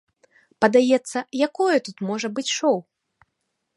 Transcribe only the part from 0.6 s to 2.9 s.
Падаецца, якое тут можа быць шоў?